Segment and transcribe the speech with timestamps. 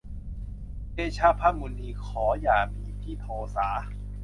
[0.93, 3.67] เดชะพระมุนี ขออย่ามีที่โทษา